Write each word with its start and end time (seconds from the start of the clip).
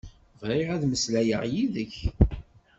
Bɣiɣ 0.39 0.67
ad 0.71 0.83
mmeslayeɣ 0.85 1.41
yid-k. 1.51 1.95